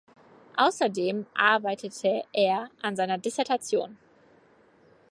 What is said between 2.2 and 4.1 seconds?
er an seiner Dissertation.